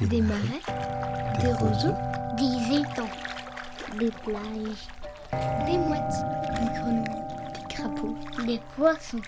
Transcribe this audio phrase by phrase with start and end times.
[0.00, 0.60] Des marais,
[1.40, 1.94] des roseaux,
[2.36, 3.10] des étangs,
[3.98, 4.86] des plages,
[5.66, 6.22] des mouettes,
[6.54, 9.22] des grenouilles, des crapauds, des poissons.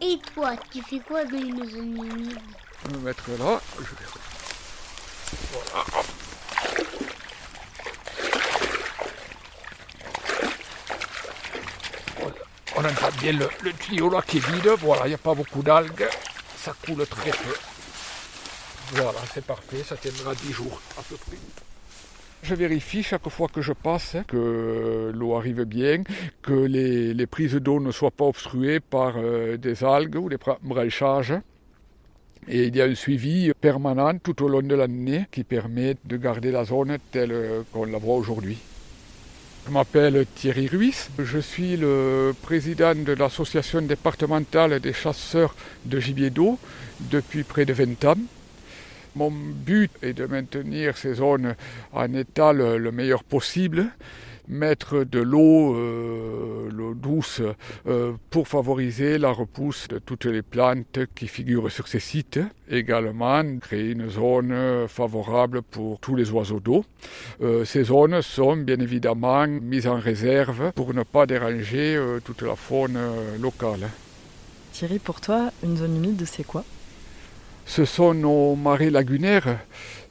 [0.00, 2.38] Et toi, tu fais quoi dans une zone humide
[2.84, 3.60] Je vais me mettre là.
[3.78, 4.06] Je vais...
[5.52, 5.84] Voilà.
[12.86, 14.68] Entend bien le, tuyau là qui est vide.
[14.78, 16.06] Voilà, il n'y a pas beaucoup d'algues.
[16.56, 17.54] Ça coule très peu.
[18.92, 19.82] Voilà, c'est parfait.
[19.84, 21.36] Ça tiendra 10 jours à peu près.
[22.42, 26.02] Je vérifie chaque fois que je passe hein, que l'eau arrive bien,
[26.42, 30.58] que les, prises d'eau ne soient pas obstruées par euh, des algues ou des bra-
[30.62, 31.34] branchages.
[32.46, 36.16] Et il y a un suivi permanent tout au long de l'année qui permet de
[36.16, 38.58] garder la zone telle euh, qu'on la voit aujourd'hui.
[39.66, 46.30] Je m'appelle Thierry Ruiz, je suis le président de l'association départementale des chasseurs de gibier
[46.30, 46.56] d'eau
[47.00, 48.14] depuis près de 20 ans.
[49.16, 51.56] Mon but est de maintenir ces zones
[51.92, 53.86] en état le, le meilleur possible,
[54.48, 57.42] mettre de l'eau, euh, l'eau douce,
[57.86, 62.40] euh, pour favoriser la repousse de toutes les plantes qui figurent sur ces sites.
[62.70, 66.84] Également, créer une zone favorable pour tous les oiseaux d'eau.
[67.42, 72.42] Euh, ces zones sont bien évidemment mises en réserve pour ne pas déranger euh, toute
[72.42, 73.88] la faune euh, locale.
[74.72, 76.64] Thierry, pour toi, une zone humide, c'est quoi?
[77.64, 79.58] Ce sont nos marais lagunaires,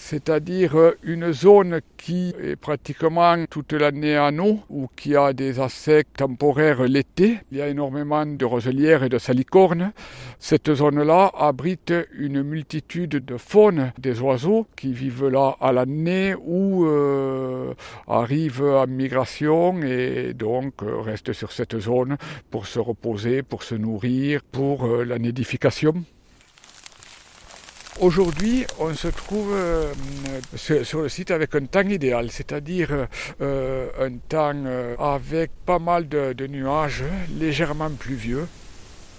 [0.00, 6.14] c'est-à-dire une zone qui est pratiquement toute l'année en eau ou qui a des assèques
[6.16, 7.38] temporaires l'été.
[7.52, 9.92] Il y a énormément de roselières et de salicornes.
[10.38, 16.86] Cette zone-là abrite une multitude de faunes, des oiseaux qui vivent là à l'année ou
[16.86, 17.74] euh,
[18.08, 22.16] arrivent en migration et donc euh, restent sur cette zone
[22.50, 25.94] pour se reposer, pour se nourrir, pour euh, la nidification.
[27.98, 29.92] Aujourd'hui, on se trouve euh,
[30.54, 33.06] sur, le site avec un temps idéal, c'est-à-dire
[33.42, 37.04] euh, un temps euh, avec pas mal de, nuages,
[37.38, 38.46] légèrement pluvieux.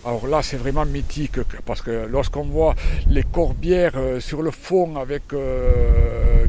[0.04, 2.74] Alors là, c'est vraiment mythique parce que lorsqu'on voit
[3.08, 5.24] les corbières sur le fond avec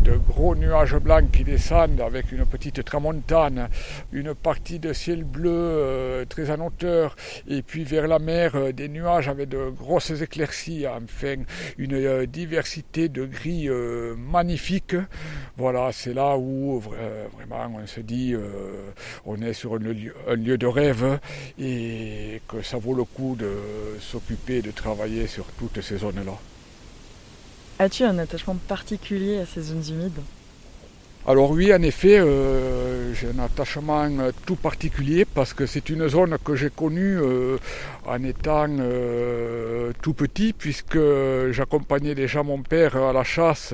[0.03, 3.69] de gros nuages blancs qui descendent avec une petite tramontane,
[4.13, 7.15] une partie de ciel bleu euh, très en hauteur
[7.47, 11.43] et puis vers la mer euh, des nuages avec de grosses éclaircies, enfin
[11.79, 13.69] une euh, diversité de gris
[14.17, 14.97] magnifique.
[15.57, 18.35] Voilà, c'est là où vraiment on se dit
[19.25, 21.21] on est sur un lieu, un lieu de rêve
[21.59, 23.53] et que ça vaut le coup de
[24.01, 26.39] s'occuper, de travailler sur toutes ces zones-là.
[27.83, 30.21] As-tu un attachement particulier à ces zones humides?
[31.25, 34.09] Alors oui, en effet, euh, j'ai un attachement
[34.45, 37.59] tout particulier parce que c'est une zone que j'ai connue euh,
[38.05, 40.99] en étant euh, tout petit puisque
[41.53, 43.73] j'accompagnais déjà mon père à la chasse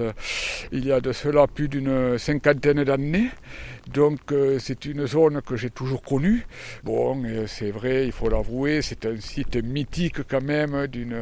[0.72, 3.31] il y a de cela plus d'une cinquantaine d'années.
[3.94, 6.47] Donc c'est une zone que j'ai toujours connue.
[6.84, 11.16] Bon, c'est vrai, il faut l'avouer, c'est un site mythique quand même, d'une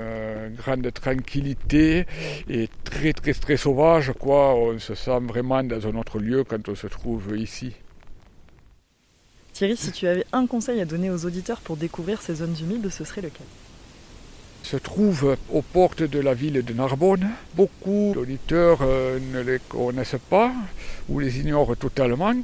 [0.59, 2.07] grande tranquillité
[2.51, 4.13] et très très très sauvage.
[4.19, 4.57] Quoi.
[4.57, 7.75] On se sent vraiment dans un autre lieu quand on se trouve ici.
[9.53, 12.91] Thierry, si tu avais un conseil à donner aux auditeurs pour découvrir ces zones humides,
[12.91, 13.47] ce serait lequel?
[14.67, 17.29] Se trouve aux portes de la ville de Narbonne.
[17.55, 20.51] Beaucoup d'auditeurs euh, ne les connaissent pas
[21.09, 22.35] ou les ignorent totalement,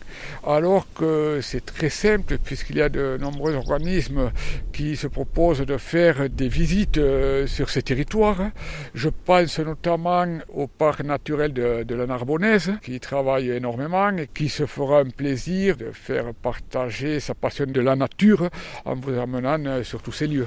[0.47, 4.31] alors que c'est très simple puisqu'il y a de nombreux organismes
[4.72, 8.50] qui se proposent de faire des visites euh, sur ces territoires.
[8.94, 14.66] Je pense notamment au parc naturel de, la Narbonnaise qui travaille énormément et qui se
[14.66, 18.49] fera un plaisir de faire partager sa passion de la nature
[18.84, 20.47] en vous amenant euh, sur tous ces lieux.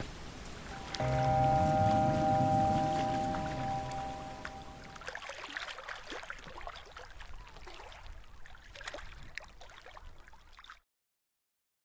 [0.98, 1.75] Música